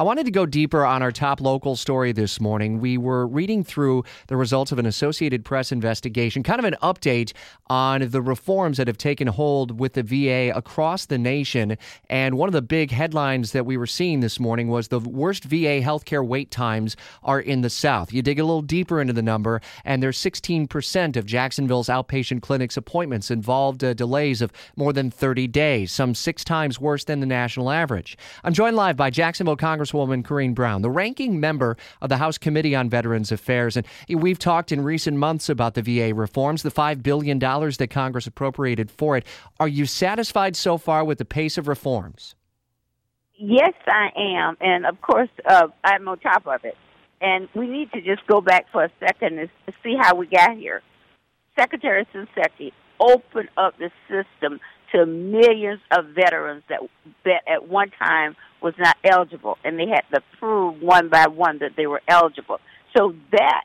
I 0.00 0.02
wanted 0.02 0.24
to 0.24 0.30
go 0.30 0.46
deeper 0.46 0.86
on 0.86 1.02
our 1.02 1.12
top 1.12 1.42
local 1.42 1.76
story 1.76 2.12
this 2.12 2.40
morning. 2.40 2.80
We 2.80 2.96
were 2.96 3.26
reading 3.26 3.62
through 3.62 4.04
the 4.28 4.36
results 4.38 4.72
of 4.72 4.78
an 4.78 4.86
Associated 4.86 5.44
Press 5.44 5.72
investigation, 5.72 6.42
kind 6.42 6.58
of 6.58 6.64
an 6.64 6.76
update 6.82 7.34
on 7.66 8.08
the 8.08 8.22
reforms 8.22 8.78
that 8.78 8.86
have 8.86 8.96
taken 8.96 9.26
hold 9.26 9.78
with 9.78 9.92
the 9.92 10.02
VA 10.02 10.56
across 10.56 11.04
the 11.04 11.18
nation. 11.18 11.76
And 12.08 12.38
one 12.38 12.48
of 12.48 12.54
the 12.54 12.62
big 12.62 12.92
headlines 12.92 13.52
that 13.52 13.66
we 13.66 13.76
were 13.76 13.86
seeing 13.86 14.20
this 14.20 14.40
morning 14.40 14.68
was 14.68 14.88
the 14.88 15.00
worst 15.00 15.44
VA 15.44 15.82
healthcare 15.82 16.26
wait 16.26 16.50
times 16.50 16.96
are 17.22 17.38
in 17.38 17.60
the 17.60 17.68
South. 17.68 18.10
You 18.10 18.22
dig 18.22 18.38
a 18.38 18.44
little 18.44 18.62
deeper 18.62 19.02
into 19.02 19.12
the 19.12 19.20
number, 19.20 19.60
and 19.84 20.02
there's 20.02 20.16
16% 20.16 21.16
of 21.18 21.26
Jacksonville's 21.26 21.88
outpatient 21.88 22.40
clinics 22.40 22.78
appointments 22.78 23.30
involved 23.30 23.84
uh, 23.84 23.92
delays 23.92 24.40
of 24.40 24.50
more 24.76 24.94
than 24.94 25.10
30 25.10 25.46
days, 25.48 25.92
some 25.92 26.14
six 26.14 26.42
times 26.42 26.80
worse 26.80 27.04
than 27.04 27.20
the 27.20 27.26
national 27.26 27.70
average. 27.70 28.16
I'm 28.44 28.54
joined 28.54 28.76
live 28.76 28.96
by 28.96 29.10
Jacksonville 29.10 29.56
Congress 29.56 29.89
Congresswoman 29.90 30.22
Corrine 30.22 30.54
Brown, 30.54 30.82
the 30.82 30.90
ranking 30.90 31.40
member 31.40 31.76
of 32.00 32.08
the 32.08 32.16
House 32.16 32.38
Committee 32.38 32.74
on 32.74 32.88
Veterans 32.88 33.32
Affairs. 33.32 33.76
And 33.76 33.86
we've 34.08 34.38
talked 34.38 34.72
in 34.72 34.82
recent 34.82 35.16
months 35.16 35.48
about 35.48 35.74
the 35.74 35.82
VA 35.82 36.14
reforms, 36.14 36.62
the 36.62 36.70
$5 36.70 37.02
billion 37.02 37.38
that 37.38 37.88
Congress 37.90 38.26
appropriated 38.26 38.90
for 38.90 39.16
it. 39.16 39.26
Are 39.58 39.68
you 39.68 39.86
satisfied 39.86 40.56
so 40.56 40.78
far 40.78 41.04
with 41.04 41.18
the 41.18 41.24
pace 41.24 41.58
of 41.58 41.68
reforms? 41.68 42.34
Yes, 43.36 43.72
I 43.86 44.10
am. 44.16 44.56
And 44.60 44.86
of 44.86 45.00
course, 45.00 45.30
uh, 45.46 45.68
I'm 45.82 46.06
on 46.08 46.18
top 46.18 46.46
of 46.46 46.64
it. 46.64 46.76
And 47.22 47.48
we 47.54 47.66
need 47.66 47.92
to 47.92 48.00
just 48.00 48.26
go 48.26 48.40
back 48.40 48.66
for 48.72 48.84
a 48.84 48.90
second 48.98 49.38
and 49.38 49.48
see 49.82 49.94
how 49.98 50.14
we 50.14 50.26
got 50.26 50.56
here. 50.56 50.82
Secretary 51.58 52.06
Shinseki 52.14 52.72
opened 52.98 53.48
up 53.56 53.74
the 53.78 53.90
system 54.08 54.60
to 54.92 55.06
millions 55.06 55.80
of 55.90 56.06
veterans 56.14 56.62
that, 56.68 56.80
that 57.24 57.42
at 57.46 57.68
one 57.68 57.90
time 57.98 58.36
was 58.62 58.74
not 58.78 58.96
eligible, 59.04 59.56
and 59.64 59.78
they 59.78 59.86
had 59.86 60.02
to 60.12 60.22
prove 60.38 60.80
one 60.82 61.08
by 61.08 61.26
one 61.26 61.58
that 61.58 61.72
they 61.76 61.86
were 61.86 62.02
eligible. 62.08 62.58
So 62.96 63.14
that, 63.32 63.64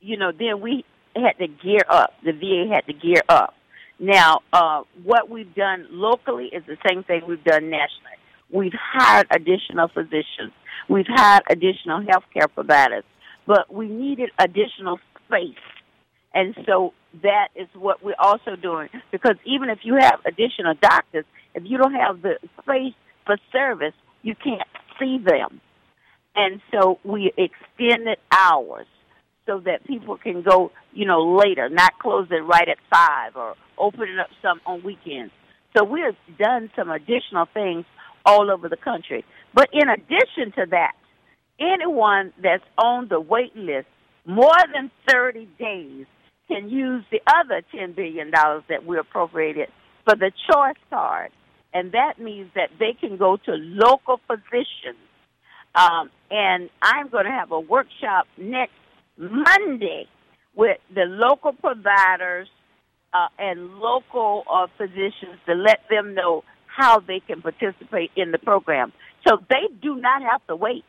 you 0.00 0.16
know, 0.16 0.32
then 0.32 0.60
we 0.60 0.84
had 1.16 1.38
to 1.38 1.46
gear 1.46 1.82
up. 1.88 2.12
The 2.24 2.32
VA 2.32 2.72
had 2.72 2.86
to 2.86 2.92
gear 2.92 3.22
up. 3.28 3.54
Now, 3.98 4.40
uh, 4.52 4.82
what 5.02 5.28
we've 5.28 5.54
done 5.54 5.86
locally 5.90 6.46
is 6.46 6.62
the 6.66 6.76
same 6.88 7.02
thing 7.02 7.22
we've 7.26 7.42
done 7.42 7.70
nationally. 7.70 8.18
We've 8.50 8.72
hired 8.74 9.26
additional 9.30 9.88
physicians. 9.88 10.52
We've 10.88 11.06
hired 11.08 11.42
additional 11.50 12.02
healthcare 12.02 12.52
providers, 12.52 13.04
but 13.46 13.72
we 13.72 13.88
needed 13.88 14.30
additional 14.38 14.98
space. 15.26 15.56
And 16.32 16.54
so 16.64 16.94
that 17.22 17.48
is 17.54 17.68
what 17.74 18.02
we're 18.02 18.14
also 18.18 18.56
doing. 18.56 18.88
Because 19.10 19.36
even 19.44 19.70
if 19.70 19.80
you 19.82 19.96
have 19.98 20.20
additional 20.26 20.74
doctors, 20.80 21.24
if 21.54 21.62
you 21.66 21.78
don't 21.78 21.94
have 21.94 22.22
the 22.22 22.38
space 22.62 22.94
for 23.24 23.36
service, 23.52 23.94
you 24.22 24.34
can't 24.34 24.68
see 24.98 25.18
them. 25.18 25.60
And 26.36 26.60
so 26.72 26.98
we 27.04 27.32
extended 27.36 28.18
hours 28.30 28.86
so 29.46 29.60
that 29.60 29.84
people 29.86 30.16
can 30.18 30.42
go, 30.42 30.70
you 30.92 31.06
know, 31.06 31.36
later, 31.36 31.68
not 31.68 31.98
close 31.98 32.28
it 32.30 32.44
right 32.44 32.68
at 32.68 32.76
five 32.92 33.34
or 33.34 33.54
open 33.78 34.02
it 34.02 34.18
up 34.18 34.28
some 34.42 34.60
on 34.66 34.82
weekends. 34.82 35.32
So 35.76 35.84
we 35.84 36.00
have 36.02 36.16
done 36.38 36.70
some 36.76 36.90
additional 36.90 37.46
things 37.52 37.84
all 38.24 38.50
over 38.50 38.68
the 38.68 38.76
country. 38.76 39.24
But 39.54 39.68
in 39.72 39.88
addition 39.88 40.52
to 40.56 40.66
that, 40.70 40.92
anyone 41.58 42.32
that's 42.42 42.64
on 42.76 43.08
the 43.08 43.20
wait 43.20 43.56
list 43.56 43.86
more 44.26 44.58
than 44.74 44.90
30 45.08 45.48
days 45.58 46.06
can 46.48 46.68
use 46.68 47.04
the 47.10 47.20
other 47.26 47.62
$10 47.74 47.94
billion 47.94 48.30
that 48.30 48.84
we 48.86 48.98
appropriated 48.98 49.68
for 50.04 50.16
the 50.16 50.32
choice 50.50 50.76
card 50.90 51.30
and 51.72 51.92
that 51.92 52.18
means 52.18 52.50
that 52.54 52.70
they 52.78 52.94
can 52.98 53.16
go 53.16 53.36
to 53.36 53.52
local 53.52 54.20
physicians. 54.26 54.98
Um, 55.74 56.10
and 56.30 56.70
I'm 56.82 57.08
going 57.08 57.26
to 57.26 57.30
have 57.30 57.52
a 57.52 57.60
workshop 57.60 58.26
next 58.36 58.72
Monday 59.16 60.06
with 60.54 60.78
the 60.94 61.04
local 61.04 61.52
providers 61.52 62.48
uh, 63.12 63.28
and 63.38 63.78
local 63.78 64.44
uh, 64.50 64.66
physicians 64.76 65.38
to 65.46 65.54
let 65.54 65.80
them 65.90 66.14
know 66.14 66.42
how 66.66 67.00
they 67.00 67.20
can 67.20 67.42
participate 67.42 68.10
in 68.16 68.32
the 68.32 68.38
program. 68.38 68.92
So 69.26 69.38
they 69.48 69.68
do 69.82 69.96
not 69.96 70.22
have 70.22 70.46
to 70.46 70.56
wait. 70.56 70.84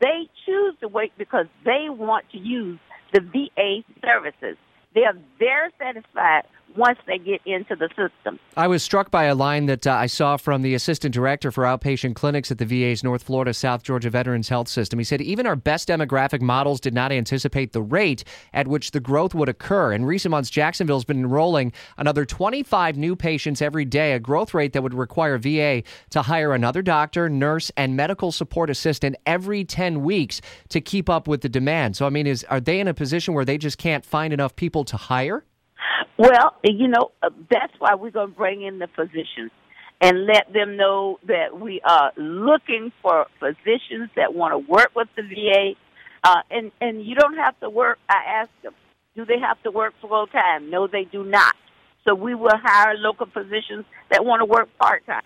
They 0.00 0.28
choose 0.46 0.74
to 0.80 0.88
wait 0.88 1.12
because 1.18 1.46
they 1.64 1.86
want 1.88 2.26
to 2.32 2.38
use 2.38 2.78
the 3.12 3.20
VA 3.20 3.82
services. 4.02 4.56
They 4.94 5.04
are 5.04 5.14
very 5.38 5.70
satisfied 5.78 6.44
once 6.76 6.98
they 7.06 7.18
get 7.18 7.40
into 7.44 7.74
the 7.76 7.88
system. 7.88 8.38
I 8.56 8.66
was 8.66 8.82
struck 8.82 9.10
by 9.10 9.24
a 9.24 9.34
line 9.34 9.66
that 9.66 9.86
uh, 9.86 9.92
I 9.92 10.06
saw 10.06 10.36
from 10.36 10.62
the 10.62 10.74
assistant 10.74 11.14
director 11.14 11.50
for 11.50 11.64
outpatient 11.64 12.14
clinics 12.14 12.50
at 12.50 12.58
the 12.58 12.64
VA's 12.64 13.02
North 13.02 13.22
Florida 13.22 13.52
South 13.54 13.82
Georgia 13.82 14.10
Veterans 14.10 14.48
Health 14.48 14.68
System. 14.68 14.98
He 14.98 15.04
said 15.04 15.20
even 15.20 15.46
our 15.46 15.56
best 15.56 15.88
demographic 15.88 16.40
models 16.40 16.80
did 16.80 16.94
not 16.94 17.12
anticipate 17.12 17.72
the 17.72 17.82
rate 17.82 18.24
at 18.52 18.68
which 18.68 18.92
the 18.92 19.00
growth 19.00 19.34
would 19.34 19.48
occur. 19.48 19.92
In 19.92 20.04
recent 20.04 20.30
months, 20.30 20.50
Jacksonville's 20.50 21.04
been 21.04 21.20
enrolling 21.20 21.72
another 21.96 22.24
25 22.24 22.96
new 22.96 23.16
patients 23.16 23.60
every 23.62 23.84
day, 23.84 24.12
a 24.12 24.20
growth 24.20 24.54
rate 24.54 24.72
that 24.72 24.82
would 24.82 24.94
require 24.94 25.38
VA 25.38 25.82
to 26.10 26.22
hire 26.22 26.52
another 26.54 26.82
doctor, 26.82 27.28
nurse, 27.28 27.70
and 27.76 27.96
medical 27.96 28.32
support 28.32 28.70
assistant 28.70 29.16
every 29.26 29.64
10 29.64 30.02
weeks 30.02 30.40
to 30.68 30.80
keep 30.80 31.08
up 31.08 31.26
with 31.26 31.40
the 31.40 31.48
demand. 31.48 31.96
So, 31.96 32.06
I 32.06 32.10
mean, 32.10 32.26
is 32.26 32.44
are 32.44 32.60
they 32.60 32.80
in 32.80 32.88
a 32.88 32.94
position 32.94 33.34
where 33.34 33.44
they 33.44 33.58
just 33.58 33.78
can't 33.78 34.04
find 34.04 34.32
enough 34.32 34.56
people 34.56 34.84
to 34.84 34.96
hire? 34.96 35.44
Well, 36.18 36.56
you 36.64 36.88
know, 36.88 37.12
uh, 37.22 37.30
that's 37.50 37.72
why 37.78 37.94
we're 37.94 38.10
going 38.10 38.30
to 38.30 38.36
bring 38.36 38.62
in 38.62 38.78
the 38.78 38.88
physicians 38.94 39.50
and 40.00 40.26
let 40.26 40.52
them 40.52 40.76
know 40.76 41.18
that 41.26 41.58
we 41.58 41.80
are 41.82 42.12
looking 42.16 42.92
for 43.02 43.26
physicians 43.38 44.10
that 44.16 44.34
want 44.34 44.52
to 44.52 44.58
work 44.58 44.90
with 44.94 45.08
the 45.16 45.22
VA. 45.22 45.74
Uh, 46.22 46.42
and, 46.50 46.70
and 46.80 47.04
you 47.04 47.14
don't 47.14 47.36
have 47.36 47.58
to 47.60 47.70
work. 47.70 47.98
I 48.08 48.42
asked 48.42 48.62
them, 48.62 48.74
do 49.16 49.24
they 49.24 49.38
have 49.38 49.62
to 49.62 49.70
work 49.70 49.94
full 50.00 50.26
time? 50.26 50.70
No, 50.70 50.86
they 50.86 51.04
do 51.04 51.24
not. 51.24 51.54
So 52.06 52.14
we 52.14 52.34
will 52.34 52.56
hire 52.62 52.94
local 52.96 53.26
physicians 53.26 53.84
that 54.10 54.24
want 54.24 54.40
to 54.40 54.46
work 54.46 54.68
part 54.78 55.04
time. 55.06 55.22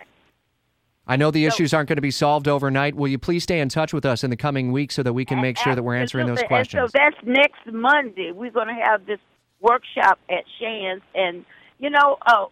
I 1.07 1.17
know 1.17 1.31
the 1.31 1.43
so, 1.45 1.49
issues 1.49 1.75
aren't 1.75 1.89
going 1.89 1.97
to 1.97 2.03
be 2.03 2.11
solved 2.11 2.49
overnight. 2.49 2.95
Will 2.95 3.09
you 3.09 3.19
please 3.19 3.43
stay 3.43 3.61
in 3.61 3.69
touch 3.69 3.93
with 3.93 4.07
us 4.07 4.25
in 4.25 4.31
the 4.31 4.37
coming 4.37 4.73
weeks 4.73 4.95
so 4.95 5.03
that 5.03 5.13
we 5.13 5.25
can 5.25 5.41
make 5.41 5.59
sure 5.59 5.75
that 5.75 5.83
we're 5.83 5.97
answering 5.97 6.27
those 6.27 6.43
questions? 6.45 6.91
So 6.93 6.99
that's 6.99 7.17
next 7.25 7.67
Monday. 7.71 8.33
We're 8.33 8.51
going 8.51 8.69
to 8.69 8.75
have 8.75 9.05
this 9.05 9.19
workshop 9.65 10.19
at 10.29 10.45
Shands, 10.61 11.03
and 11.15 11.45
you 11.79 11.91
know, 11.91 12.19
uh, 12.25 12.47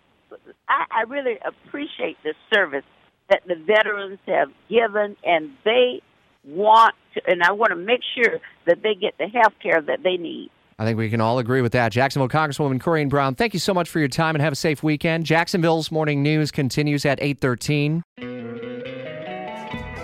I, 0.69 0.85
I 0.91 1.03
really 1.09 1.39
appreciate 1.45 2.17
the 2.25 2.35
service 2.53 2.85
that 3.29 3.43
the 3.47 3.55
veterans 3.55 4.19
have 4.27 4.49
given, 4.69 5.17
and 5.25 5.51
they 5.65 6.03
want 6.45 6.95
to, 7.15 7.23
and 7.27 7.43
I 7.43 7.53
want 7.53 7.71
to 7.71 7.77
make 7.77 8.01
sure 8.15 8.41
that 8.67 8.83
they 8.83 8.95
get 8.95 9.15
the 9.19 9.29
health 9.29 9.55
care 9.63 9.81
that 9.81 10.03
they 10.03 10.17
need. 10.17 10.51
I 10.79 10.85
think 10.85 10.99
we 10.99 11.11
can 11.11 11.21
all 11.21 11.39
agree 11.39 11.63
with 11.63 11.73
that. 11.73 11.93
Jacksonville 11.93 12.29
Congresswoman 12.29 12.81
Corrine 12.81 13.09
Brown, 13.09 13.35
thank 13.35 13.55
you 13.55 13.61
so 13.61 13.73
much 13.73 13.89
for 13.89 14.01
your 14.01 14.09
time 14.09 14.35
and 14.35 14.43
have 14.43 14.55
a 14.55 14.57
safe 14.57 14.83
weekend. 14.83 15.25
Jacksonville's 15.27 15.93
morning 15.93 16.23
news 16.23 16.51
continues 16.51 17.05
at 17.05 17.23
813. 17.23 18.03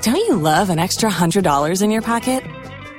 Don't 0.03 0.17
you 0.17 0.37
love 0.37 0.71
an 0.71 0.79
extra 0.79 1.11
$100 1.11 1.83
in 1.83 1.91
your 1.91 2.03
pocket? 2.03 2.45